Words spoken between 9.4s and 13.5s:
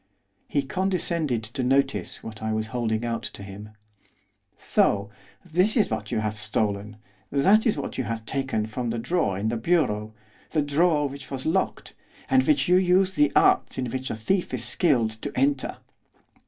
the bureau the drawer which was locked and which you used the